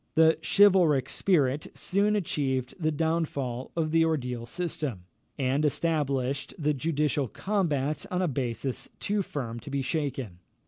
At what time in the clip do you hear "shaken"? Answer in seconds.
9.83-10.39